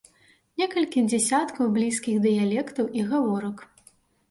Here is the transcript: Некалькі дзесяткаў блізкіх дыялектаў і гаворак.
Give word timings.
Некалькі 0.61 1.03
дзесяткаў 1.09 1.69
блізкіх 1.77 2.17
дыялектаў 2.25 2.85
і 3.01 3.07
гаворак. 3.15 3.57